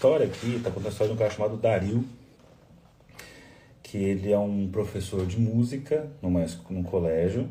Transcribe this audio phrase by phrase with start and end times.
[0.00, 2.02] história aqui está contando a história de um cara chamado Dario,
[3.82, 7.50] que ele é um professor de música numa, num colégio.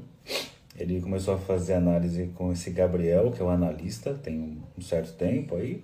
[0.75, 5.13] Ele começou a fazer análise com esse Gabriel, que é o analista, tem um certo
[5.13, 5.83] tempo aí,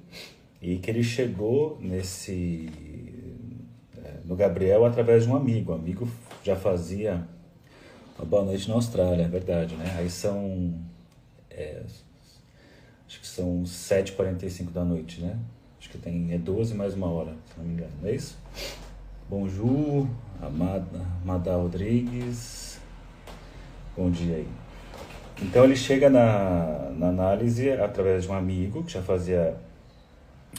[0.60, 2.68] e que ele chegou nesse
[4.04, 5.72] é, no Gabriel através de um amigo.
[5.72, 6.08] O amigo
[6.44, 7.28] já fazia
[8.18, 9.98] uma boa noite na Austrália, é verdade, né?
[10.00, 10.74] Aí são
[11.52, 11.84] é,
[13.08, 15.38] acho que são 7h45 da noite, né?
[15.86, 18.40] Acho que tem é 12 mais uma hora, se não me engano, não é isso?
[19.30, 20.08] Bonjour,
[20.42, 22.80] Amada, Amada Rodrigues.
[23.96, 24.48] Bom dia aí.
[25.44, 29.56] Então ele chega na, na análise através de um amigo que já fazia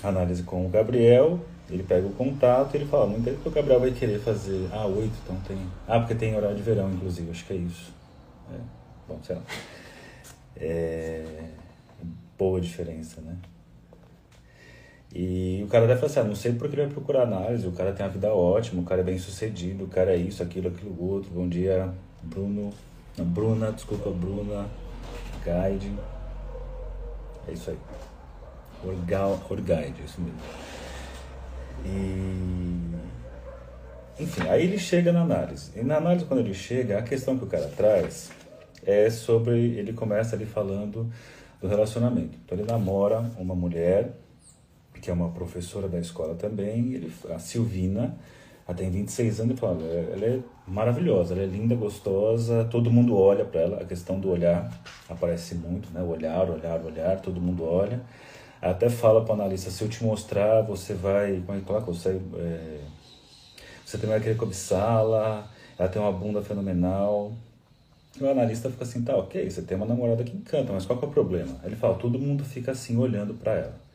[0.01, 1.41] análise com o Gabriel.
[1.69, 4.69] Ele pega o contato e ele fala: Não entendo que o Gabriel vai querer fazer.
[4.71, 5.59] Ah, oito, então tem.
[5.89, 7.93] Ah, porque tem horário de verão, inclusive, acho que é isso.
[8.55, 8.61] É.
[9.09, 9.43] Bom, sei lá.
[10.57, 11.49] É.
[12.39, 13.37] Boa diferença, né?
[15.19, 17.73] E o cara deve falar assim, ah, não sei porque ele vai procurar análise, o
[17.73, 20.69] cara tem uma vida ótima, o cara é bem sucedido, o cara é isso, aquilo,
[20.69, 21.31] aquilo outro.
[21.31, 21.89] Bom dia,
[22.23, 22.71] Bruno.
[23.17, 24.67] Não, Bruna, desculpa, Bruna.
[25.43, 25.91] Guide.
[27.49, 27.79] É isso aí.
[28.85, 30.39] Orgal, Orguide, é isso mesmo.
[31.87, 32.79] E.
[34.23, 35.71] Enfim, aí ele chega na análise.
[35.75, 38.31] E na análise, quando ele chega, a questão que o cara traz
[38.85, 39.79] é sobre.
[39.79, 41.11] Ele começa ali falando
[41.59, 42.37] do relacionamento.
[42.45, 44.26] Então ele namora uma mulher
[45.07, 48.19] que é uma professora da escola também, ele, a Silvina,
[48.67, 53.17] ela tem 26 anos e fala, ela é maravilhosa, ela é linda, gostosa, todo mundo
[53.17, 54.69] olha para ela, a questão do olhar
[55.09, 56.03] aparece muito, né?
[56.03, 58.01] Olhar, olhar, olhar, todo mundo olha.
[58.61, 61.87] Ela até fala para o analista, se eu te mostrar, você vai, como é que?
[61.87, 62.81] Você, é,
[63.85, 65.49] você também vai querer cobiçá-la,
[65.79, 67.33] ela tem uma bunda fenomenal.
[68.21, 70.99] E o analista fica assim, tá, ok, você tem uma namorada que encanta, mas qual
[70.99, 71.61] que é o problema?
[71.63, 73.86] Ele fala, todo mundo fica assim olhando para ela.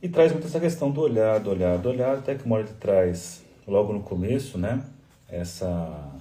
[0.00, 2.66] E traz muito essa questão do olhar, do olhar, do olhar, até que uma hora
[2.78, 4.84] traz, logo no começo, né?
[5.28, 6.12] Essa.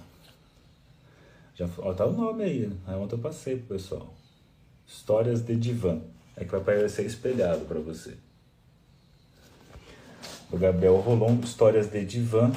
[1.53, 4.13] Já ó, tá o nome aí, aí ontem eu passei pro pessoal.
[4.85, 5.99] Histórias de divã.
[6.35, 8.15] É que vai aparecer espelhado para você.
[10.51, 12.51] O Gabriel Rolon, Histórias de divã.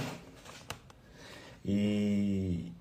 [1.64, 2.72] E,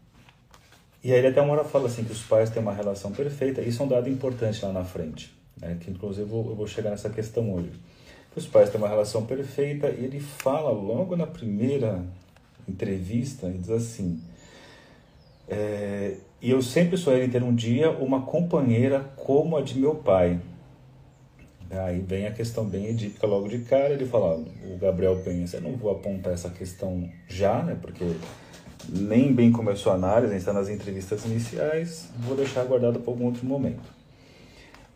[1.03, 3.61] e aí ele até uma hora fala assim que os pais têm uma relação perfeita.
[3.61, 5.33] Isso é um dado importante lá na frente.
[5.57, 5.77] Né?
[5.79, 7.71] Que inclusive eu vou chegar nessa questão hoje
[8.35, 12.03] os pais têm uma relação perfeita e ele fala logo na primeira
[12.67, 14.21] entrevista e diz assim
[15.47, 19.95] é, e eu sempre sonhei em ter um dia uma companheira como a de meu
[19.95, 20.39] pai.
[21.71, 25.61] Aí vem a questão bem edípica logo de cara ele fala o Gabriel pensa eu
[25.61, 28.03] não vou apontar essa questão já né porque
[28.87, 33.45] nem bem começou a análise está nas entrevistas iniciais vou deixar guardado para algum outro
[33.45, 33.98] momento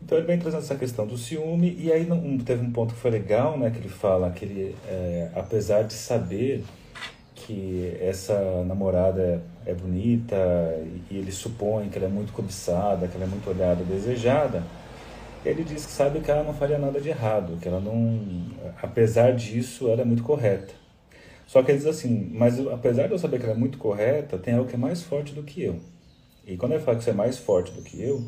[0.04, 3.00] então ele vem trazendo essa questão do ciúme e aí não, teve um ponto que
[3.00, 6.62] foi legal, né, que ele fala que ele, é, apesar de saber
[7.34, 10.36] que essa namorada é, é bonita
[11.10, 14.62] e ele supõe que ela é muito cobiçada, que ela é muito olhada, desejada,
[15.42, 18.20] ele diz que sabe que ela não faria nada de errado, que ela não,
[18.82, 20.74] apesar disso, ela é muito correta.
[21.46, 24.38] Só que ele diz assim, mas apesar de eu saber que ela é muito correta,
[24.38, 25.80] tem algo que é mais forte do que eu.
[26.46, 28.26] E quando ele fala que você é mais forte do que eu,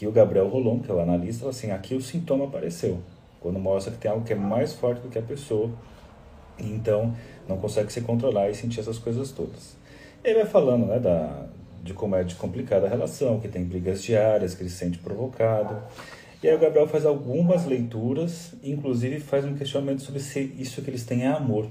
[0.00, 3.00] que o Gabriel Rolon, que é o analista, fala assim, aqui o sintoma apareceu,
[3.38, 5.68] quando mostra que tem algo que é mais forte do que a pessoa,
[6.58, 7.14] então
[7.46, 9.76] não consegue se controlar e sentir essas coisas todas.
[10.24, 11.44] Ele vai falando né, da,
[11.82, 14.96] de como é de complicada a relação, que tem brigas diárias, que ele se sente
[14.96, 15.76] provocado.
[16.42, 20.88] E aí o Gabriel faz algumas leituras, inclusive faz um questionamento sobre se isso que
[20.88, 21.66] eles têm é amor.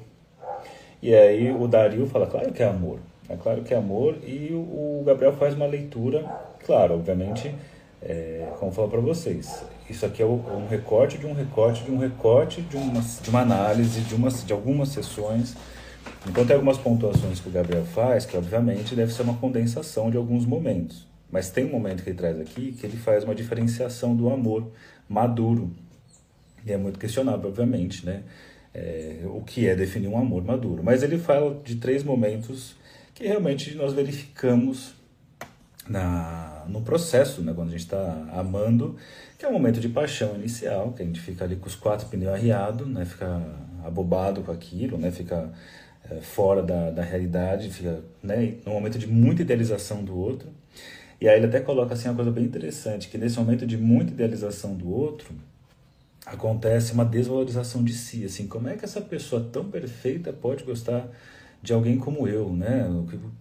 [1.02, 4.54] E aí o Dario fala, claro que é amor, é claro que é amor, e
[4.54, 6.24] o Gabriel faz uma leitura,
[6.64, 7.56] claro, obviamente
[8.02, 11.92] é, como eu falo para vocês, isso aqui é um recorte de um recorte de
[11.92, 15.56] um recorte de uma, de uma análise de, de algumas sessões.
[16.28, 20.18] Então tem algumas pontuações que o Gabriel faz, que obviamente deve ser uma condensação de
[20.18, 21.08] alguns momentos.
[21.32, 24.72] Mas tem um momento que ele traz aqui que ele faz uma diferenciação do amor
[25.08, 25.72] maduro.
[26.66, 28.24] E é muito questionável, obviamente, né?
[28.74, 30.84] É, o que é definir um amor maduro.
[30.84, 32.76] Mas ele fala de três momentos
[33.14, 34.94] que realmente nós verificamos
[35.88, 38.96] na, no processo, né, quando a gente está amando,
[39.38, 41.76] que é o um momento de paixão inicial, que a gente fica ali com os
[41.76, 43.42] quatro pneus arriados, né, fica
[43.84, 45.52] abobado com aquilo, né, fica
[46.10, 50.50] é, fora da, da realidade, fica né, num momento de muita idealização do outro.
[51.22, 54.14] E aí ele até coloca assim uma coisa bem interessante, que nesse momento de muita
[54.14, 55.34] idealização do outro,
[56.26, 61.10] acontece uma desvalorização de si, assim, como é que essa pessoa tão perfeita pode gostar
[61.62, 62.86] de alguém como eu, né?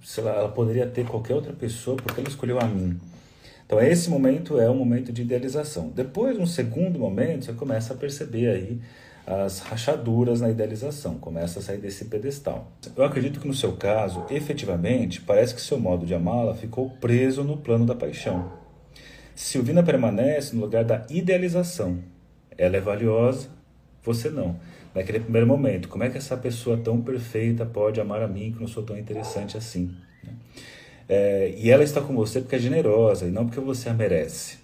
[0.03, 2.99] Sei lá, ela poderia ter qualquer outra pessoa porque ela escolheu a mim.
[3.69, 5.91] Então esse momento é um momento de idealização.
[5.91, 8.81] Depois, um segundo momento, você começa a perceber aí
[9.27, 12.73] as rachaduras na idealização, começa a sair desse pedestal.
[12.97, 17.45] Eu acredito que no seu caso, efetivamente, parece que seu modo de amá-la ficou preso
[17.45, 18.51] no plano da paixão.
[19.35, 21.99] Silvina permanece no lugar da idealização.
[22.57, 23.51] Ela é valiosa,
[24.03, 24.57] você não.
[24.95, 28.61] Naquele primeiro momento, como é que essa pessoa tão perfeita pode amar a mim que
[28.61, 29.95] não sou tão interessante assim?
[31.09, 34.59] É, e ela está com você porque é generosa e não porque você a merece.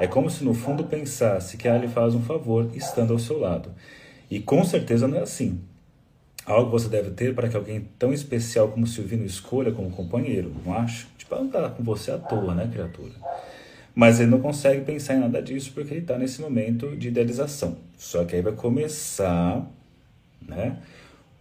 [0.00, 3.38] É como se no fundo pensasse que ela lhe faz um favor estando ao seu
[3.38, 3.70] lado.
[4.30, 5.60] E com certeza não é assim.
[6.46, 10.74] Algo você deve ter para que alguém tão especial como Silvino escolha como companheiro, não
[10.74, 11.06] acho?
[11.16, 13.12] Tipo, ela não está com você à toa, né, criatura?
[13.94, 17.76] Mas ele não consegue pensar em nada disso porque ele está nesse momento de idealização.
[17.96, 19.64] Só que aí vai começar,
[20.40, 20.78] né,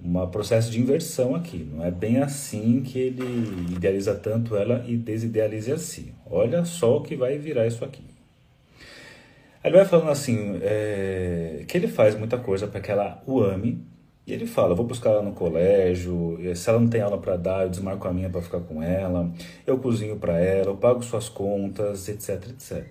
[0.03, 1.69] um processo de inversão aqui.
[1.71, 6.13] Não é bem assim que ele idealiza tanto ela e desidealiza a si.
[6.25, 8.03] Olha só o que vai virar isso aqui.
[9.63, 13.85] Ele vai falando assim, é, que ele faz muita coisa para que ela o ame.
[14.25, 17.63] E ele fala, vou buscar ela no colégio, se ela não tem aula para dar,
[17.63, 19.31] eu desmarco a minha para ficar com ela,
[19.65, 22.85] eu cozinho para ela, eu pago suas contas, etc, etc.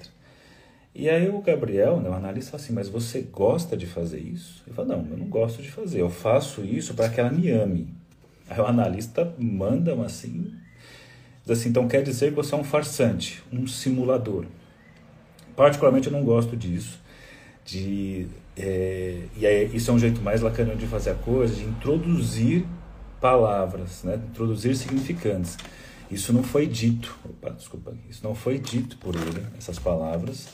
[0.94, 4.62] E aí o Gabriel, né, o analista, fala assim, mas você gosta de fazer isso?
[4.66, 7.50] Ele fala, não, eu não gosto de fazer, eu faço isso para que ela me
[7.50, 7.88] ame.
[8.48, 10.52] Aí o analista manda assim,
[11.44, 14.46] diz assim, então quer dizer que você é um farsante, um simulador.
[15.54, 17.00] Particularmente eu não gosto disso.
[17.64, 18.26] De,
[18.56, 22.66] é, e aí, isso é um jeito mais lacaniano de fazer a coisa, de introduzir
[23.20, 24.20] palavras, né?
[24.30, 25.56] introduzir significantes.
[26.10, 30.48] Isso não foi dito, opa, desculpa, isso não foi dito por ele, essas palavras.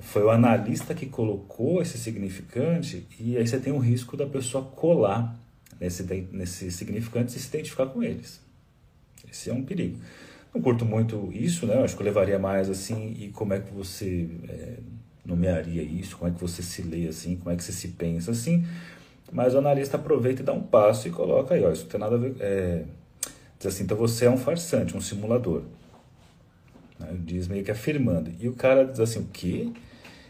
[0.00, 4.64] Foi o analista que colocou esse significante e aí você tem o risco da pessoa
[4.64, 5.38] colar
[5.80, 6.02] nesse,
[6.32, 8.40] nesse significante e se identificar com eles.
[9.28, 9.98] Esse é um perigo.
[10.54, 11.82] Não curto muito isso, né?
[11.82, 14.76] Acho que eu levaria mais assim, e como é que você é,
[15.24, 16.16] nomearia isso?
[16.16, 17.36] Como é que você se lê assim?
[17.36, 18.64] Como é que você se pensa assim?
[19.32, 22.00] Mas o analista aproveita e dá um passo e coloca aí, ó, isso não tem
[22.00, 22.36] nada a ver.
[22.38, 22.84] É,
[23.58, 25.62] diz assim, então você é um farsante, um simulador.
[26.98, 27.08] Né?
[27.20, 28.30] Diz meio que afirmando.
[28.40, 29.68] E o cara diz assim, o quê?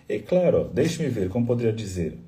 [0.09, 2.19] E claro, deixe-me ver, como poderia dizer?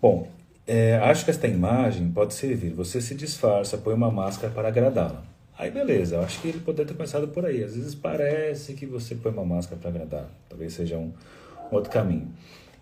[0.00, 0.28] Bom,
[0.66, 2.72] é, acho que esta imagem pode servir.
[2.74, 5.24] Você se disfarça, põe uma máscara para agradá-la.
[5.58, 7.62] Aí beleza, eu acho que ele poderia ter começado por aí.
[7.62, 11.12] Às vezes parece que você põe uma máscara para agradar, talvez seja um,
[11.70, 12.28] um, outro caminho.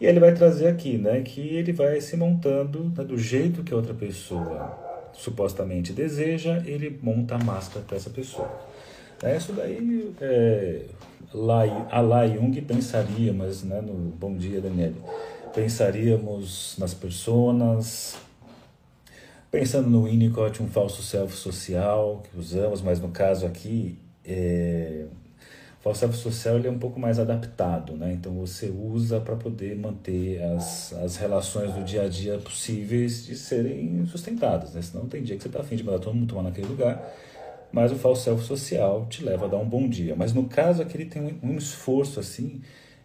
[0.00, 3.72] E ele vai trazer aqui, né, que ele vai se montando né, do jeito que
[3.72, 4.78] a outra pessoa
[5.12, 8.48] supostamente deseja, ele monta a máscara para essa pessoa.
[9.22, 10.84] É, isso daí, é,
[11.90, 14.96] a Lai Jung pensaria, mas né, no Bom Dia, Daniele,
[15.52, 18.16] pensaríamos nas pessoas,
[19.50, 25.06] Pensando no Winnicott, um falso self social que usamos, mas no caso aqui, é,
[25.80, 28.12] o falso self social ele é um pouco mais adaptado, né?
[28.12, 33.34] Então você usa para poder manter as, as relações do dia a dia possíveis de
[33.34, 34.82] serem sustentadas, né?
[34.82, 37.10] Senão tem dia que você está afim de mundo tomar naquele lugar,
[37.72, 40.14] mas o falso self social te leva a dar um bom dia.
[40.16, 42.60] Mas no caso aqui ele tem um, esforço assim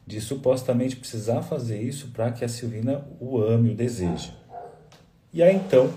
[0.05, 4.33] de supostamente precisar fazer isso para que a Silvina o ame, o deseje.
[5.33, 5.91] E aí então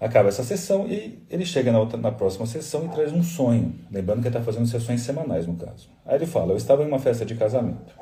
[0.00, 3.74] Acaba essa sessão e ele chega na, outra, na próxima sessão e traz um sonho.
[3.90, 5.88] Lembrando que ele está fazendo sessões semanais, no caso.
[6.06, 7.92] Aí ele fala: Eu estava em uma festa de casamento.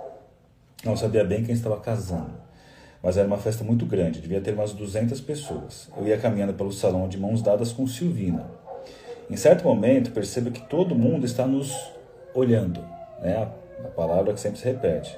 [0.85, 2.45] Não sabia bem quem estava casando.
[3.03, 5.89] Mas era uma festa muito grande, devia ter umas 200 pessoas.
[5.97, 8.45] Eu ia caminhando pelo salão de mãos dadas com Silvina.
[9.29, 11.75] Em certo momento, percebo que todo mundo está nos
[12.35, 12.81] olhando.
[13.21, 13.49] Né?
[13.85, 15.17] A palavra que sempre se repete.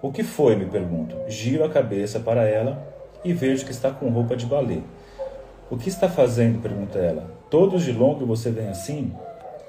[0.00, 0.56] O que foi?
[0.56, 1.16] me pergunto.
[1.28, 2.86] Giro a cabeça para ela
[3.24, 4.80] e vejo que está com roupa de balé.
[5.70, 6.62] O que está fazendo?
[6.62, 7.30] pergunta ela.
[7.50, 9.12] Todos de longo você vem assim?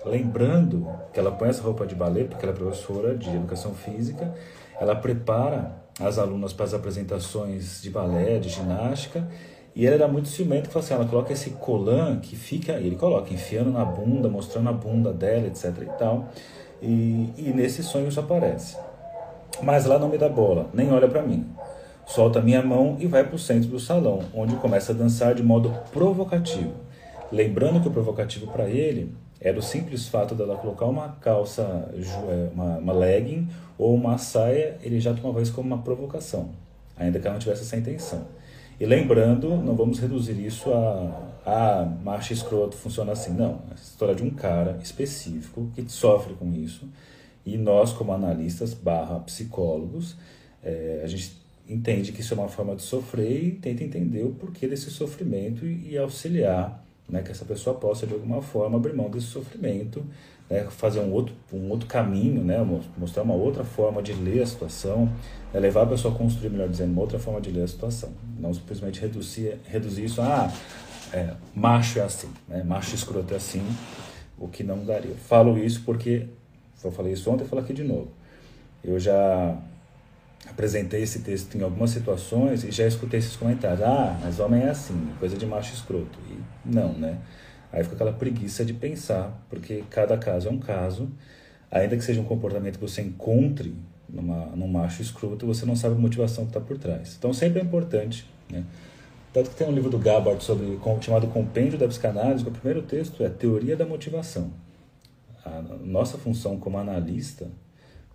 [0.06, 4.34] Lembrando que ela põe essa roupa de balé, porque ela é professora de educação física,
[4.80, 9.28] ela prepara as alunas para as apresentações de balé, de ginástica,
[9.75, 12.96] e ela era muito ciumenta, que fala assim, ela coloca esse colan que fica, ele
[12.96, 16.30] coloca, enfiando na bunda, mostrando a bunda dela, etc e tal,
[16.82, 18.78] e, e nesse sonho isso aparece.
[19.62, 21.46] Mas ela não me dá bola, nem olha para mim
[22.12, 25.42] solta minha mão e vai para o centro do salão, onde começa a dançar de
[25.42, 26.74] modo provocativo.
[27.32, 32.50] Lembrando que o provocativo para ele era o simples fato dela colocar uma calça, é,
[32.54, 33.48] uma, uma legging
[33.78, 36.50] ou uma saia, ele já tomava isso como uma provocação,
[36.98, 38.25] ainda que ela não tivesse essa intenção.
[38.82, 43.62] E lembrando, não vamos reduzir isso a, a macho escroto funciona assim, não.
[43.70, 46.90] É a história de um cara específico que sofre com isso
[47.46, 50.16] e nós, como analistas barra psicólogos,
[50.64, 54.32] é, a gente entende que isso é uma forma de sofrer e tenta entender o
[54.32, 58.96] porquê desse sofrimento e, e auxiliar né, que essa pessoa possa de alguma forma abrir
[58.96, 60.04] mão desse sofrimento,
[60.51, 62.58] né, fazer um outro, um outro caminho, né,
[62.98, 65.10] mostrar uma outra forma de ler a situação,
[65.53, 68.10] né, levar a pessoa a construir, melhor dizendo, uma outra forma de ler a situação.
[68.38, 70.51] Não simplesmente reduzir, reduzir isso a ah,
[71.13, 73.65] é, macho é assim, né, macho escroto é assim,
[74.38, 75.15] o que não daria.
[75.15, 76.27] Falo isso porque,
[76.84, 78.10] eu falei isso ontem e falo aqui de novo.
[78.84, 79.58] Eu já
[80.50, 83.84] apresentei esse texto em algumas situações e já escutei esses comentários.
[83.84, 86.20] Ah, mas homem é assim, coisa de macho escroto.
[86.29, 87.20] E não, né?
[87.72, 91.10] Aí fica aquela preguiça de pensar, porque cada caso é um caso.
[91.70, 93.74] Ainda que seja um comportamento que você encontre
[94.10, 97.16] numa, num macho escroto, você não sabe a motivação que está por trás.
[97.18, 98.66] Então sempre é importante, né?
[99.34, 102.82] Tanto que tem um livro do Gabbard sobre, chamado Compêndio da Psicanálise, que o primeiro
[102.82, 104.51] texto é Teoria da Motivação.
[105.46, 107.48] A nossa função como analista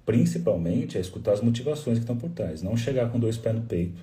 [0.04, 3.62] principalmente é escutar as motivações que estão por trás, não chegar com dois pés no
[3.62, 4.00] peito.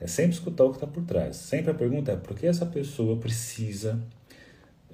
[0.00, 1.36] É sempre escutar o que está por trás.
[1.36, 4.00] Sempre a pergunta é por que essa pessoa precisa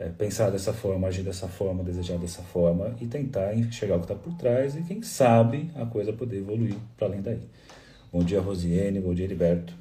[0.00, 4.07] é, pensar dessa forma, agir dessa forma, desejar dessa forma e tentar enxergar o que
[4.07, 7.40] está por trás e quem sabe a coisa poder evoluir para além daí.
[8.11, 8.99] Bom dia, Rosiane.
[8.99, 9.75] Bom dia, Heriberto.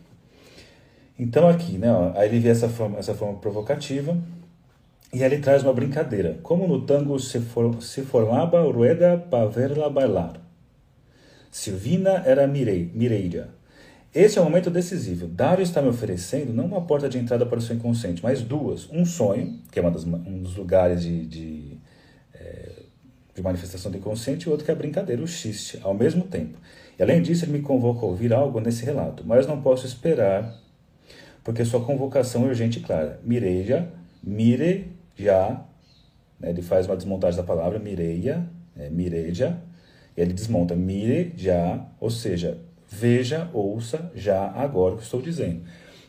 [1.18, 4.18] Então aqui, né, ó, aí ele vê essa forma, essa forma provocativa
[5.14, 6.38] e ele traz uma brincadeira.
[6.44, 10.34] Como no tango se, for, se formava rueda para verla bailar.
[11.50, 13.50] Silvina era Mirei, Mireira.
[14.14, 15.28] Esse é o momento decisivo.
[15.28, 18.90] Dário está me oferecendo não uma porta de entrada para o seu inconsciente, mas duas.
[18.92, 21.78] Um sonho, que é das, um dos lugares de, de,
[22.34, 22.72] é,
[23.36, 26.58] de, manifestação do inconsciente, e outro que é a brincadeira, o xiste, ao mesmo tempo.
[26.98, 30.60] E além disso, ele me convoca a ouvir algo nesse relato, mas não posso esperar,
[31.44, 33.20] porque sua convocação é urgente e clara.
[33.24, 33.92] Mireia,
[34.24, 35.64] mire, já,
[36.40, 38.44] né, ele faz uma desmontagem da palavra, mireia,
[38.76, 39.62] é, mireja,
[40.18, 42.58] ele desmonta mire já, ou seja,
[42.90, 45.62] veja, ouça já agora o que estou dizendo.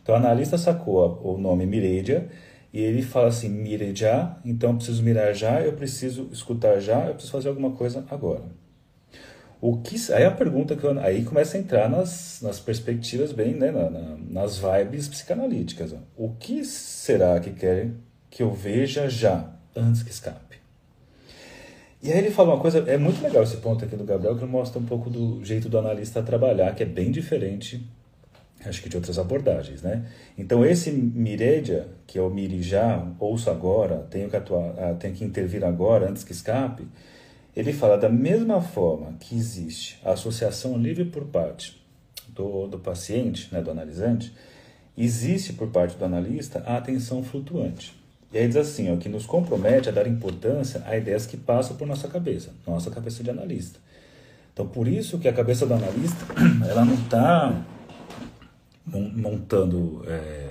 [0.03, 2.29] Então o analista sacou o nome Miredia
[2.73, 7.07] e ele fala assim, mire já, então eu preciso mirar já, eu preciso escutar já,
[7.07, 8.45] eu preciso fazer alguma coisa agora.
[9.61, 13.55] O que, aí a pergunta que eu, aí começa a entrar nas, nas perspectivas bem,
[13.55, 15.93] né, na, na, nas vibes psicanalíticas.
[15.93, 15.99] Ó.
[16.17, 17.91] O que será que quer
[18.31, 20.60] que eu veja já, antes que escape?
[22.03, 24.45] E aí ele fala uma coisa, é muito legal esse ponto aqui do Gabriel, que
[24.47, 27.87] mostra um pouco do jeito do analista trabalhar, que é bem diferente,
[28.65, 30.07] acho que de outras abordagens, né?
[30.39, 35.15] Então esse miredia, que é o mire já, ouço agora, tenho que atuar, ah, tenho
[35.15, 36.89] que intervir agora, antes que escape,
[37.55, 41.85] ele fala da mesma forma que existe a associação livre por parte
[42.29, 44.33] do, do paciente, né, do analisante,
[44.97, 48.00] existe por parte do analista a atenção flutuante.
[48.33, 51.77] E aí diz assim, ó, que nos compromete a dar importância a ideias que passam
[51.77, 53.79] por nossa cabeça, nossa cabeça de analista.
[54.53, 56.27] Então, por isso que a cabeça do analista,
[56.69, 57.65] ela não está
[58.87, 60.47] montando é,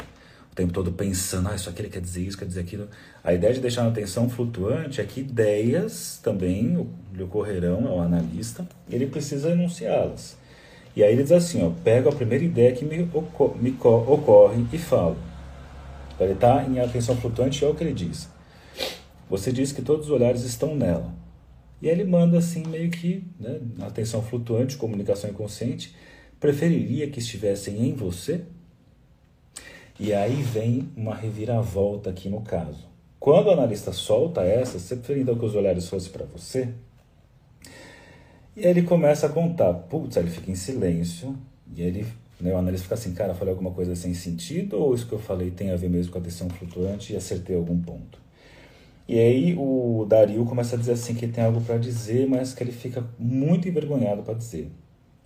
[0.52, 2.88] o tempo todo pensando, ah, isso aqui ele quer dizer isso, quer dizer aquilo.
[3.24, 8.68] A ideia de deixar a atenção flutuante é que ideias também lhe ocorrerão ao analista,
[8.90, 10.38] ele precisa enunciá-las.
[10.96, 14.78] E aí ele diz assim, ó, pego a primeira ideia que me, me ocorre e
[14.78, 15.29] falo.
[16.20, 18.28] Então, ele está em atenção flutuante, é o que ele diz.
[19.30, 21.16] Você diz que todos os olhares estão nela.
[21.82, 25.96] E ele manda assim, meio que, né, atenção flutuante, comunicação inconsciente,
[26.38, 28.42] preferiria que estivessem em você?
[29.98, 32.86] E aí vem uma reviravolta aqui no caso.
[33.18, 36.68] Quando o analista solta essa, você preferia então que os olhares fossem para você?
[38.58, 39.74] E aí ele começa a contar.
[39.74, 41.38] Putz, ele fica em silêncio.
[41.74, 42.06] E ele
[42.39, 42.53] né?
[42.53, 45.51] O analista fica assim, cara, falei alguma coisa sem sentido ou isso que eu falei
[45.51, 48.19] tem a ver mesmo com a atenção flutuante e acertei algum ponto?
[49.08, 52.63] E aí o Dario começa a dizer assim que tem algo para dizer, mas que
[52.63, 54.72] ele fica muito envergonhado para dizer.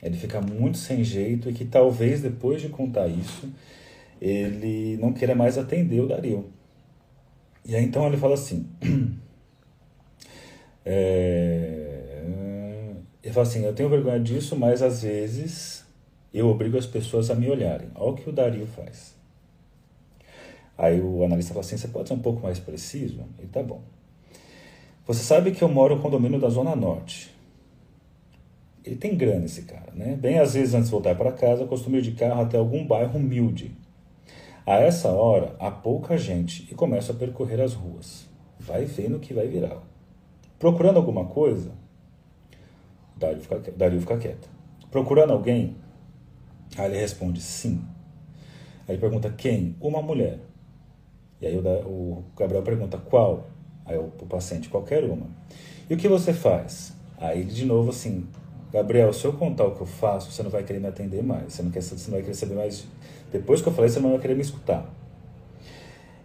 [0.01, 3.49] Ele fica muito sem jeito e que talvez depois de contar isso,
[4.21, 6.45] ele não queira mais atender o Dario.
[7.65, 8.67] E aí então ele fala assim,
[10.85, 12.23] é,
[13.23, 15.82] ele fala assim, eu tenho vergonha disso, mas às vezes
[16.33, 17.89] eu obrigo as pessoas a me olharem.
[17.95, 19.13] Olha o que o Dario faz.
[20.77, 23.23] Aí o analista fala assim: você pode ser um pouco mais preciso?
[23.41, 23.81] E tá bom.
[25.05, 27.33] Você sabe que eu moro no condomínio da Zona Norte.
[28.85, 30.15] Ele tem grana esse cara, né?
[30.15, 32.85] Bem às vezes antes de voltar para casa, eu costumo ir de carro até algum
[32.85, 33.71] bairro humilde.
[34.65, 38.25] A essa hora, há pouca gente e começo a percorrer as ruas.
[38.59, 39.81] Vai vendo o que vai virar.
[40.57, 41.71] Procurando alguma coisa,
[43.17, 44.49] Dario fica, quieto.
[44.89, 45.75] Procurando alguém,
[46.77, 47.81] Aí ele responde sim.
[48.87, 49.75] Aí ele pergunta quem?
[49.79, 50.39] Uma mulher.
[51.41, 53.47] E aí o, Gabriel pergunta qual?
[53.85, 55.27] Aí o, o paciente, qualquer uma.
[55.89, 56.93] E o que você faz?
[57.17, 58.27] Aí ele de novo assim,
[58.71, 61.53] Gabriel, se eu contar o que eu faço, você não vai querer me atender mais.
[61.53, 62.85] Você não, quer, você não vai querer saber mais.
[63.31, 64.89] Depois que eu falei, você não vai querer me escutar.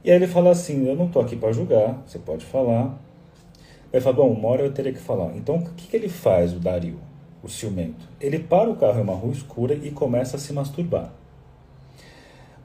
[0.04, 2.98] E aí ele fala assim: Eu não estou aqui para julgar, você pode falar.
[3.92, 5.36] Ele fala: Bom, uma hora eu teria que falar.
[5.36, 6.98] Então o que, que ele faz, o Dario,
[7.42, 8.08] o ciumento?
[8.20, 11.12] Ele para o carro em uma rua escura e começa a se masturbar.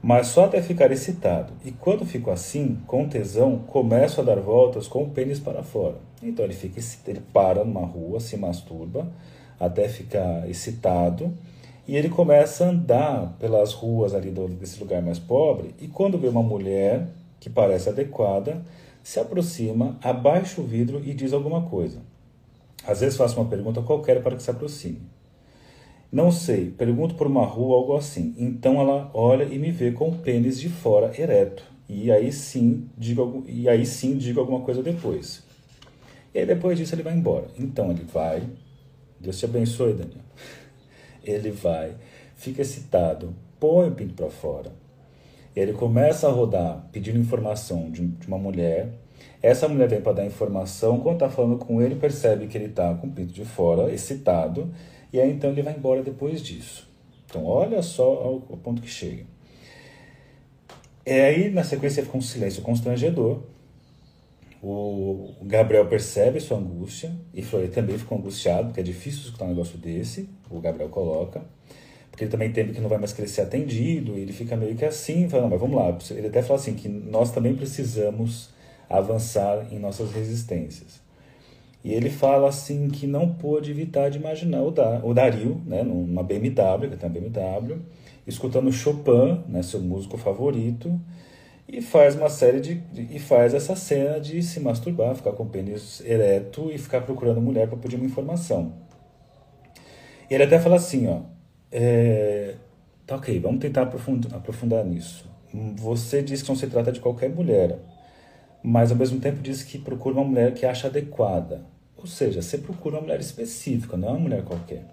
[0.02, 1.52] Mas só até ficar excitado.
[1.64, 5.96] E quando fico assim, com tesão, começo a dar voltas com o pênis para fora.
[6.22, 9.10] Então ele fica ele para numa rua, se masturba
[9.58, 11.32] até ficar excitado
[11.86, 16.28] e ele começa a andar pelas ruas ali desse lugar mais pobre e quando vê
[16.28, 18.62] uma mulher que parece adequada,
[19.02, 21.98] se aproxima, abaixa o vidro e diz alguma coisa.
[22.86, 25.02] Às vezes faço uma pergunta qualquer para que se aproxime.
[26.10, 28.34] Não sei, pergunto por uma rua algo assim.
[28.38, 31.64] Então ela olha e me vê com o pênis de fora ereto.
[31.88, 35.42] E aí sim digo, e aí sim digo alguma coisa depois.
[36.32, 37.46] E aí depois disso ele vai embora.
[37.58, 38.42] Então ele vai.
[39.18, 40.24] Deus te abençoe, Daniel.
[41.22, 41.94] Ele vai,
[42.36, 44.84] fica excitado, põe o pinto para fora
[45.54, 48.88] ele começa a rodar pedindo informação de, de uma mulher.
[49.44, 51.00] Essa mulher vem para dar informação.
[51.00, 54.72] Quando está falando com ele, percebe que ele está com o pinto de fora, excitado.
[55.12, 56.88] E aí então ele vai embora depois disso.
[57.26, 59.26] Então olha só ao ponto que chega.
[61.04, 63.42] E aí na sequência fica um silêncio constrangedor.
[64.62, 69.48] O Gabriel percebe sua angústia e ele também ficou angustiado, porque é difícil escutar um
[69.48, 70.26] negócio desse.
[70.48, 71.42] O Gabriel coloca
[72.10, 74.84] porque ele também teme que não vai mais ser atendido, e ele fica meio que
[74.84, 75.98] assim, fala, não, mas vamos lá.
[76.12, 78.53] Ele até fala assim, que nós também precisamos
[78.88, 81.00] avançar em nossas resistências.
[81.84, 85.82] E ele fala assim que não pôde evitar de imaginar o, da, o Dario, né,
[85.82, 87.78] numa BMW, que tem uma BMW,
[88.26, 90.98] escutando Chopin, né, seu músico favorito,
[91.68, 95.48] e faz uma série de, e faz essa cena de se masturbar, ficar com o
[95.48, 98.72] pênis ereto e ficar procurando mulher para pedir uma informação.
[100.30, 101.20] E ele até fala assim, ó,
[101.70, 102.54] é,
[103.06, 105.28] tá ok, vamos tentar aprofundar, aprofundar nisso.
[105.76, 107.78] Você diz que não se trata de qualquer mulher,
[108.66, 111.66] mas ao mesmo tempo diz que procura uma mulher que acha adequada.
[111.98, 114.86] Ou seja, você procura uma mulher específica, não é uma mulher qualquer.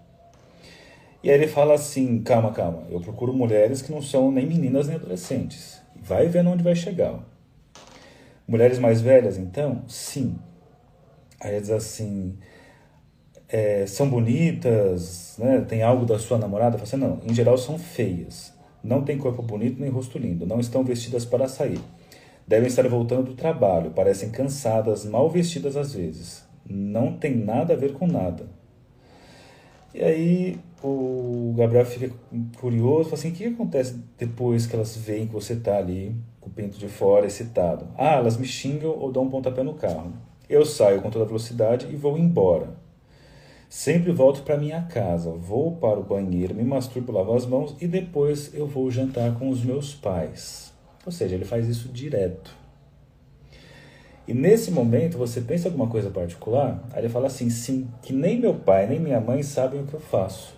[1.24, 4.88] E aí ele fala assim: calma, calma, eu procuro mulheres que não são nem meninas
[4.88, 5.82] nem adolescentes.
[5.96, 7.18] Vai vendo onde vai chegar.
[8.46, 9.84] Mulheres mais velhas, então?
[9.88, 10.36] Sim.
[11.40, 12.38] Aí ele diz assim:
[13.48, 15.62] é, são bonitas, né?
[15.62, 16.78] tem algo da sua namorada?
[16.78, 18.54] Você assim, não, em geral são feias.
[18.84, 20.46] Não tem corpo bonito nem rosto lindo.
[20.46, 21.80] Não estão vestidas para sair.
[22.52, 23.92] Devem estar voltando do trabalho.
[23.92, 26.46] Parecem cansadas, mal vestidas às vezes.
[26.70, 28.46] Não tem nada a ver com nada.
[29.94, 32.14] E aí o Gabriel fica
[32.60, 36.50] curioso, fala assim, o que acontece depois que elas veem que você está ali com
[36.50, 37.88] o pinto de fora, excitado?
[37.98, 40.12] Ah, elas me xingam ou dão um pontapé no carro.
[40.50, 42.76] Eu saio com toda velocidade e vou embora.
[43.70, 47.88] Sempre volto para minha casa, vou para o banheiro, me masturbo, lavo as mãos e
[47.88, 50.71] depois eu vou jantar com os meus pais.
[51.06, 52.56] Ou seja, ele faz isso direto.
[54.28, 56.84] E nesse momento você pensa alguma coisa particular?
[56.92, 59.94] Aí ele fala assim: sim, que nem meu pai nem minha mãe sabem o que
[59.94, 60.54] eu faço.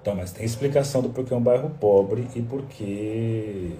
[0.00, 3.72] Então, mas tem explicação do porquê é um bairro pobre e porquê,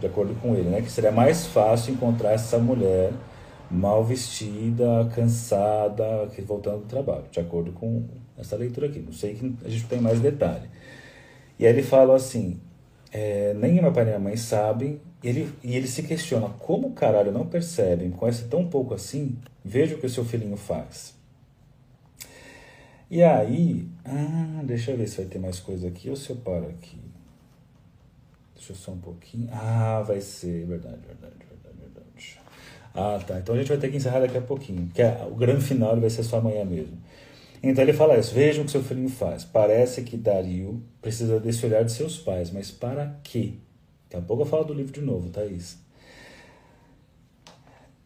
[0.00, 3.12] de acordo com ele, né, que seria mais fácil encontrar essa mulher
[3.70, 8.04] mal vestida, cansada, voltando do trabalho, de acordo com
[8.36, 8.98] essa leitura aqui.
[8.98, 10.68] Não sei que a gente tem mais detalhe.
[11.56, 12.60] E aí ele fala assim:
[13.12, 16.92] é, nem meu pai nem minha mãe sabem, e ele, e ele se questiona como
[16.92, 21.14] caralho não percebem, conhece tão pouco assim, veja o que o seu filhinho faz.
[23.10, 26.36] E aí, ah, deixa eu ver se vai ter mais coisa aqui ou se eu
[26.36, 26.96] paro aqui.
[28.54, 29.48] Deixa eu só um pouquinho.
[29.50, 32.40] Ah, vai ser, verdade, verdade, verdade, verdade.
[32.94, 33.40] Ah, tá.
[33.40, 35.98] Então a gente vai ter que encerrar daqui a pouquinho, que é, o grande final
[35.98, 36.96] vai ser só amanhã mesmo.
[37.62, 39.44] Então ele fala isso: vejam o que seu filhinho faz.
[39.44, 43.54] Parece que Dario precisa desse olhar de seus pais, mas para quê?
[44.08, 45.78] Daqui a pouco eu falo do livro de novo, Thaís.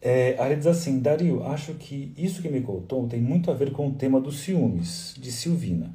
[0.01, 3.53] É, aí ele diz assim: Dario, acho que isso que me contou tem muito a
[3.53, 5.91] ver com o tema dos ciúmes, de Silvina.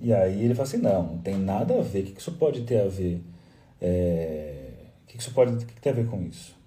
[0.00, 2.00] E aí ele fala assim: não, não tem nada a ver.
[2.00, 3.20] O que isso pode ter a ver?
[3.80, 4.70] É,
[5.04, 6.57] o que isso pode tem a ver com isso?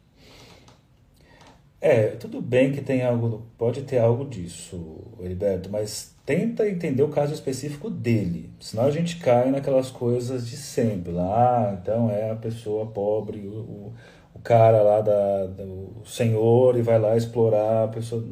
[1.81, 7.07] É, tudo bem que tem algo, pode ter algo disso, Heriberto, mas tenta entender o
[7.09, 8.51] caso específico dele.
[8.59, 11.11] Senão a gente cai naquelas coisas de sempre.
[11.11, 13.91] Lá, ah, então é a pessoa pobre, o,
[14.31, 18.23] o cara lá da, do senhor e vai lá explorar a pessoa.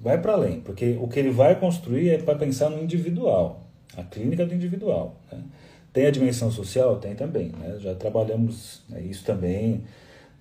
[0.00, 3.62] Vai para além, porque o que ele vai construir é para pensar no individual,
[3.96, 5.20] a clínica do individual.
[5.30, 5.38] Né?
[5.92, 6.96] Tem a dimensão social?
[6.96, 7.52] Tem também.
[7.56, 7.76] Né?
[7.78, 9.84] Já trabalhamos né, isso também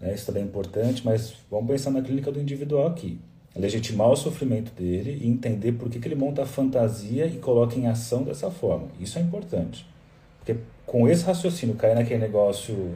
[0.04, 0.14] né?
[0.14, 3.18] Isso também é importante, mas vamos pensar na clínica do individual aqui.
[3.56, 7.76] Legitimar o sofrimento dele e entender por que, que ele monta a fantasia e coloca
[7.76, 8.88] em ação dessa forma.
[9.00, 9.86] Isso é importante.
[10.40, 12.96] Porque com esse raciocínio cair naquele negócio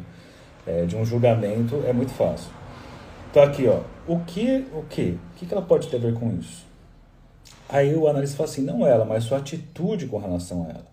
[0.65, 2.51] é, de um julgamento é muito fácil.
[3.31, 6.35] Então aqui, ó, o que, o que, o que ela pode ter a ver com
[6.37, 6.65] isso?
[7.69, 10.87] Aí o analista fala assim, não ela, mas sua atitude com relação a ela.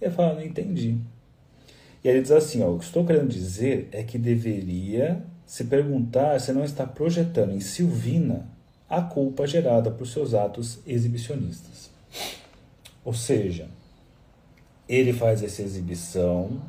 [0.00, 0.98] Ele fala, não entendi.
[2.02, 5.64] E aí ele diz assim, ó, o que estou querendo dizer é que deveria se
[5.64, 8.46] perguntar se não está projetando em Silvina
[8.88, 11.90] a culpa gerada por seus atos exibicionistas.
[13.04, 13.68] Ou seja,
[14.88, 16.60] ele faz essa exibição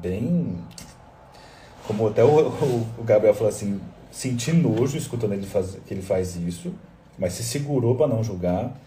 [0.00, 0.58] bem.
[1.86, 2.48] Como até o,
[2.98, 3.80] o, Gabriel falou assim,
[4.10, 6.74] senti nojo escutando ele faz, que ele faz isso,
[7.18, 8.80] mas se segurou para não julgar.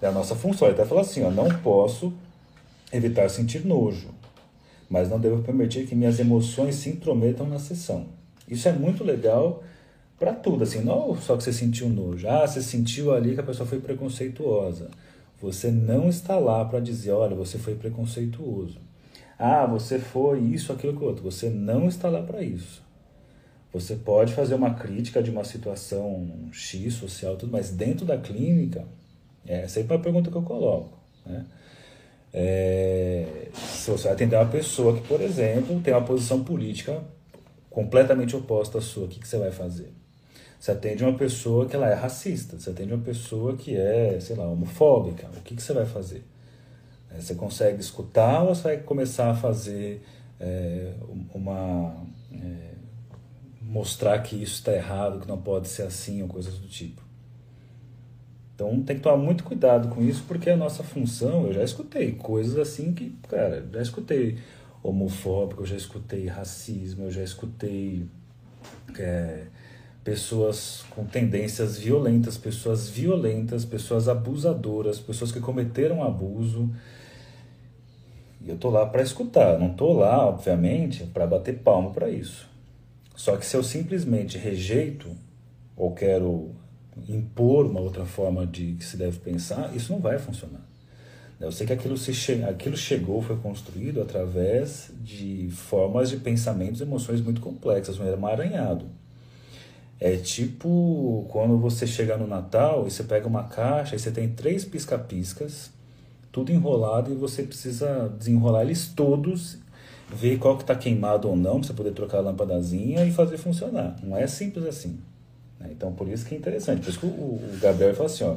[0.00, 0.68] É a nossa função.
[0.68, 2.12] Ele até falou assim: ó, não posso
[2.92, 4.08] evitar sentir nojo,
[4.88, 8.17] mas não devo permitir que minhas emoções se intrometam na sessão.
[8.48, 9.62] Isso é muito legal
[10.18, 12.26] para tudo, assim, não só que você sentiu nojo.
[12.28, 14.90] Ah, você sentiu ali que a pessoa foi preconceituosa.
[15.40, 18.78] Você não está lá para dizer, olha, você foi preconceituoso.
[19.38, 21.22] Ah, você foi isso, aquilo, aquilo outro.
[21.22, 22.82] Você não está lá para isso.
[23.72, 28.84] Você pode fazer uma crítica de uma situação X social, tudo, mas dentro da clínica,
[29.46, 30.98] é sempre uma pergunta que eu coloco.
[31.24, 31.44] Né?
[32.32, 37.00] É, se você atender uma pessoa que, por exemplo, tem uma posição política
[37.70, 39.92] completamente oposta à sua, o que, que você vai fazer?
[40.58, 44.34] Você atende uma pessoa que ela é racista, você atende uma pessoa que é, sei
[44.34, 46.24] lá, homofóbica, o que, que você vai fazer?
[47.10, 50.02] É, você consegue escutar ou você vai começar a fazer
[50.40, 50.92] é,
[51.32, 52.04] uma.
[52.32, 52.68] É,
[53.62, 57.02] mostrar que isso está errado, que não pode ser assim ou coisas do tipo?
[58.54, 62.12] Então tem que tomar muito cuidado com isso, porque a nossa função, eu já escutei
[62.12, 64.38] coisas assim que, cara, já escutei
[64.82, 68.06] homofóbico, eu já escutei racismo, eu já escutei.
[68.98, 69.46] É,
[70.08, 76.70] pessoas com tendências violentas, pessoas violentas, pessoas abusadoras, pessoas que cometeram abuso.
[78.40, 82.48] E eu tô lá para escutar, não tô lá, obviamente, para bater palmo para isso.
[83.14, 85.10] Só que se eu simplesmente rejeito
[85.76, 86.52] ou quero
[87.06, 90.67] impor uma outra forma de que se deve pensar, isso não vai funcionar.
[91.40, 96.80] Eu sei que aquilo, se che aquilo chegou, foi construído através de formas de pensamentos
[96.80, 98.86] e emoções muito complexas, um emaranhado.
[100.00, 104.28] É tipo quando você chega no Natal e você pega uma caixa e você tem
[104.28, 105.70] três pisca-piscas,
[106.32, 109.58] tudo enrolado e você precisa desenrolar eles todos,
[110.08, 113.38] ver qual que está queimado ou não, para você poder trocar a lâmpadazinha e fazer
[113.38, 113.96] funcionar.
[114.02, 114.98] Não é simples assim.
[115.60, 115.70] Né?
[115.70, 116.80] Então por isso que é interessante.
[116.80, 118.36] Por isso que o, Gabriel fala assim, ó,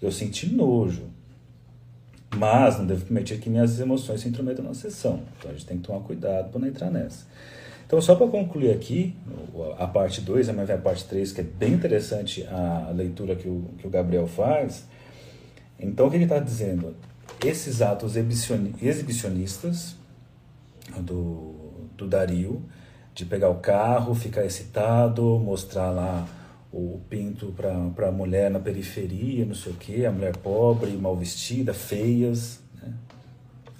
[0.00, 1.04] eu senti nojo,
[2.36, 5.22] mas não devo permitir que minhas emoções se intrometam na sessão.
[5.38, 7.26] Então a gente tem que tomar cuidado para não entrar nessa.
[7.88, 9.16] Então, só para concluir aqui,
[9.78, 13.48] a parte 2, amanhã vem a parte 3, que é bem interessante a leitura que
[13.48, 14.86] o, que o Gabriel faz.
[15.80, 16.94] Então, o que ele está dizendo?
[17.42, 19.96] Esses atos exibicionistas
[21.00, 21.54] do,
[21.96, 22.62] do Dario,
[23.14, 26.28] de pegar o carro, ficar excitado, mostrar lá
[26.72, 31.16] o pinto para a mulher na periferia, não sei o quê, a mulher pobre, mal
[31.16, 32.60] vestida, feias,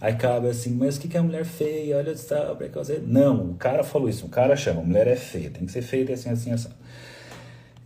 [0.01, 1.97] Aí cabe assim, mas o que, que é mulher feia?
[1.97, 3.05] Olha só, preconceito.
[3.07, 5.83] Não, o cara falou isso, o cara chama, a mulher é feia, tem que ser
[5.83, 6.71] feia assim, assim, assim.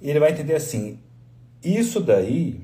[0.01, 0.99] E ele vai entender assim,
[1.65, 2.61] isso daí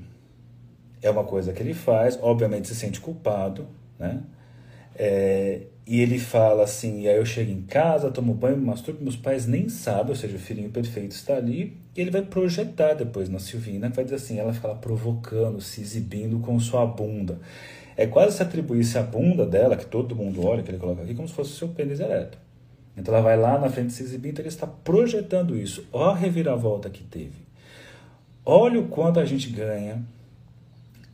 [1.01, 4.21] é uma coisa que ele faz, obviamente se sente culpado, né?
[5.01, 9.15] É, e ele fala assim, e aí eu chego em casa, tomo banho, masturbo, meus
[9.15, 13.29] pais nem sabem, ou seja, o filhinho perfeito está ali, e ele vai projetar depois
[13.29, 17.39] na Silvina, vai dizer assim, ela fica lá provocando, se exibindo com sua bunda.
[17.95, 21.15] É quase se atribuísse a bunda dela, que todo mundo olha, que ele coloca aqui,
[21.15, 22.37] como se fosse o seu pênis ereto.
[22.97, 25.87] Então ela vai lá na frente se exibir, então ele está projetando isso.
[25.93, 27.47] Olha a reviravolta que teve.
[28.45, 30.03] Olha o quanto a gente ganha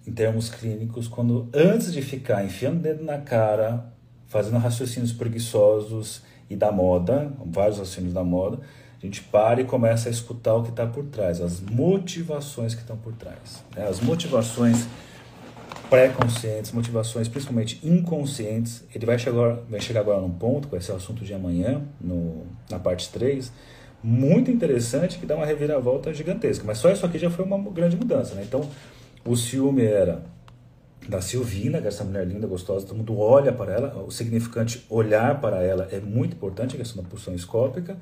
[0.08, 3.86] em termos clínicos quando antes de ficar enfiando o dedo na cara,
[4.28, 8.60] fazendo raciocínios preguiçosos e da moda, vários raciocínios da moda,
[9.02, 12.82] a gente para e começa a escutar o que está por trás, as motivações que
[12.82, 13.64] estão por trás.
[13.76, 13.88] Né?
[13.88, 14.88] As motivações
[15.90, 18.84] pré-conscientes, motivações principalmente inconscientes.
[18.94, 22.80] Ele vai chegar, vai chegar agora num ponto, com esse assunto de amanhã, no, na
[22.80, 23.52] parte 3,
[24.04, 26.64] muito interessante, que dá uma reviravolta gigantesca.
[26.66, 28.36] Mas só isso aqui já foi uma grande mudança.
[28.36, 28.44] Né?
[28.44, 28.68] Então,
[29.26, 30.24] o ciúme era
[31.08, 34.86] da Silvina, que é essa mulher linda, gostosa, todo mundo olha para ela, o significante
[34.90, 37.98] olhar para ela é muito importante, a questão da pulsão escópica,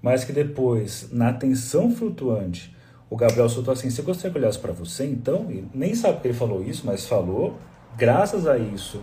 [0.00, 2.74] mas que depois, na atenção flutuante,
[3.08, 5.50] o Gabriel soltou assim: Você gostaria que olhasse para você então?
[5.50, 7.58] E nem sabe porque ele falou isso, mas falou.
[7.96, 9.02] Graças a isso,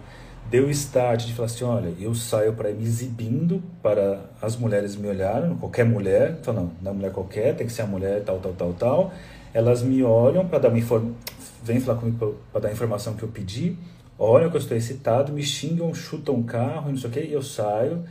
[0.49, 5.07] deu start de falar assim: Olha, eu saio para me exibindo para as mulheres me
[5.07, 8.39] olharem, qualquer mulher, então não, não é mulher qualquer, tem que ser a mulher tal,
[8.39, 9.13] tal, tal, tal.
[9.53, 11.15] Elas me olham para dar uma informação,
[11.63, 13.77] vem falar comigo para dar a informação que eu pedi.
[14.17, 17.33] olham que eu estou excitado, me xingam, chutam um carro, não sei o que, e
[17.33, 18.03] eu saio.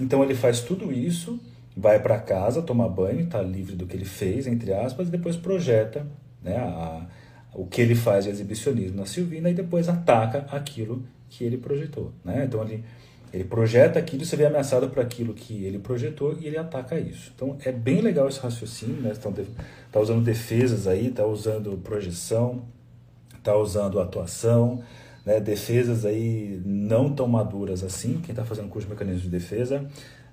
[0.00, 1.40] Então ele faz tudo isso,
[1.76, 5.36] vai para casa, toma banho, está livre do que ele fez, entre aspas, e depois
[5.36, 6.06] projeta
[6.42, 7.06] né, a,
[7.54, 12.12] o que ele faz de exibicionismo na Silvina e depois ataca aquilo que ele projetou.
[12.24, 12.44] Né?
[12.44, 12.84] Então ele,
[13.32, 17.32] ele projeta aquilo, você vê ameaçado por aquilo que ele projetou e ele ataca isso.
[17.34, 19.10] Então é bem legal esse raciocínio, né?
[19.10, 19.30] Está
[19.90, 22.64] tá usando defesas aí, está usando projeção,
[23.46, 24.82] está usando atuação,
[25.24, 25.38] né?
[25.38, 28.20] defesas aí não tão maduras assim.
[28.20, 29.86] Quem está fazendo curso de mecanismo de defesa,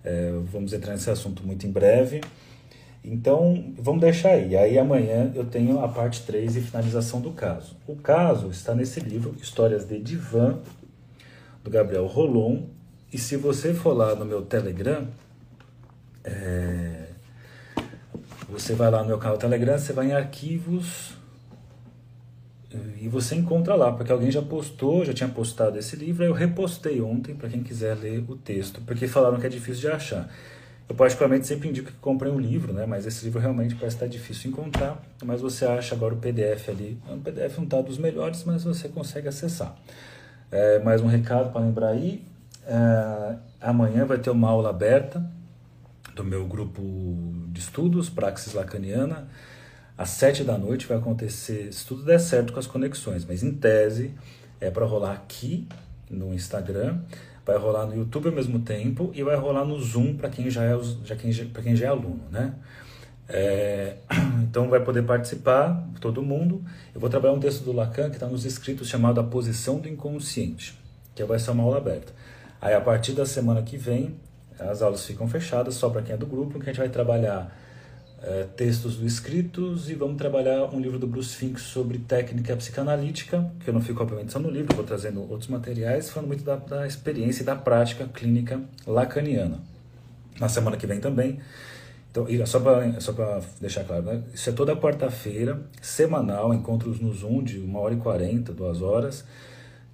[0.04, 2.22] é, vamos entrar nesse assunto muito em breve.
[3.06, 4.56] Então, vamos deixar aí.
[4.56, 7.76] Aí amanhã eu tenho a parte 3 e finalização do caso.
[7.86, 10.58] O caso está nesse livro, Histórias de Divã,
[11.64, 12.64] do Gabriel Rolon.
[13.12, 15.06] E se você for lá no meu Telegram,
[16.24, 17.10] é...
[18.50, 21.22] você vai lá no meu canal Telegram, você vai em arquivos
[23.00, 27.02] e você encontra lá, porque alguém já postou, já tinha postado esse livro, eu repostei
[27.02, 30.30] ontem para quem quiser ler o texto, porque falaram que é difícil de achar.
[30.88, 32.86] Eu particularmente sempre indico que comprem um livro, né?
[32.86, 36.70] mas esse livro realmente parece estar difícil de encontrar, mas você acha agora o PDF
[36.70, 37.00] ali.
[37.10, 39.76] O PDF não está dos melhores, mas você consegue acessar.
[40.52, 42.24] É, mais um recado para lembrar aí,
[42.66, 45.24] é, amanhã vai ter uma aula aberta
[46.14, 46.82] do meu grupo
[47.48, 49.28] de estudos, Praxis Lacaniana,
[49.98, 53.54] às sete da noite vai acontecer, se tudo der certo com as conexões, mas em
[53.54, 54.14] tese
[54.60, 55.68] é para rolar aqui
[56.10, 57.00] no Instagram,
[57.46, 60.64] vai rolar no YouTube ao mesmo tempo e vai rolar no Zoom para quem já
[60.64, 62.56] é já quem, para quem já é aluno, né?
[63.28, 63.98] É,
[64.44, 66.64] então vai poder participar todo mundo.
[66.94, 69.88] Eu vou trabalhar um texto do Lacan que está nos escritos chamado A Posição do
[69.88, 70.78] Inconsciente,
[71.16, 72.14] que vai ser uma aula aberta.
[72.62, 74.16] Aí a partir da semana que vem
[74.60, 77.63] as aulas ficam fechadas só para quem é do grupo, que a gente vai trabalhar
[78.24, 83.52] é, textos do escritos e vamos trabalhar um livro do Bruce Fink sobre técnica psicanalítica,
[83.60, 86.56] que eu não fico obviamente só no livro, vou trazendo outros materiais, falando muito da,
[86.56, 89.60] da experiência e da prática clínica lacaniana.
[90.40, 91.40] Na semana que vem também.
[92.10, 94.24] Então, só para só deixar claro, né?
[94.34, 99.26] isso é toda quarta-feira, semanal, encontros no Zoom de 1 hora e 40, 2 horas,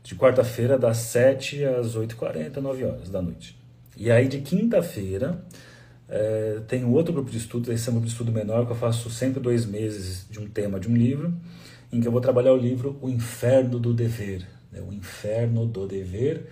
[0.04, 3.58] de quarta-feira das 7 às 8h40, 9 horas da noite.
[3.98, 5.42] E aí de quinta-feira
[6.10, 8.72] é, tem um outro grupo de estudos, esse é um grupo de estudo menor, que
[8.72, 11.34] eu faço sempre dois meses de um tema de um livro,
[11.94, 14.46] em que eu vou trabalhar o livro O Inferno do Dever.
[14.72, 14.82] Né?
[14.82, 16.48] O Inferno do Dever,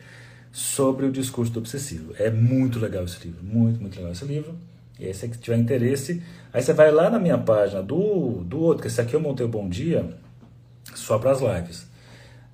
[0.52, 2.14] sobre o discurso do obsessivo.
[2.18, 4.56] É muito legal esse livro, muito, muito legal esse livro.
[5.00, 8.82] E aí, se tiver interesse, aí você vai lá na minha página do, do outro,
[8.82, 10.08] que esse aqui eu montei o Bom Dia,
[10.96, 11.88] só para as lives.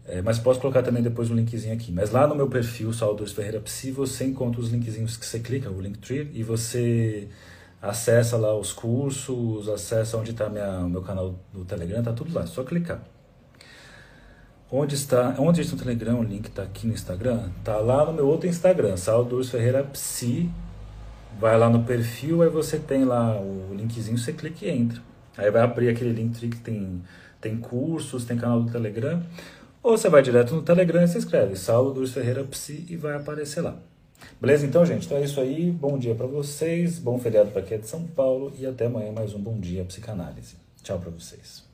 [0.05, 1.91] É, mas posso colocar também depois um linkzinho aqui.
[1.91, 5.69] Mas lá no meu perfil, Salvador Ferreira Psi, você encontra os linkzinhos que você clica,
[5.69, 7.29] o Linktree, e você
[7.81, 12.43] acessa lá os cursos, acessa onde está o meu canal do Telegram, tá tudo lá,
[12.43, 13.01] é só clicar.
[14.71, 18.11] Onde está, onde está o Telegram, o link está aqui no Instagram, tá lá no
[18.11, 20.49] meu outro Instagram, Salvador Ferreira Psi.
[21.39, 25.01] Vai lá no perfil, aí você tem lá o linkzinho, você clica e entra.
[25.37, 27.01] Aí vai abrir aquele Linktree que tem,
[27.41, 29.21] tem cursos, tem canal do Telegram.
[29.83, 33.15] Ou você vai direto no Telegram e se inscreve, Saulo Dures Ferreira Psi e vai
[33.15, 33.77] aparecer lá.
[34.39, 34.65] Beleza?
[34.65, 35.69] Então, gente, então é isso aí.
[35.69, 39.11] Bom dia para vocês, bom feriado para quem é de São Paulo e até amanhã
[39.11, 40.55] mais um Bom Dia Psicanálise.
[40.81, 41.72] Tchau para vocês.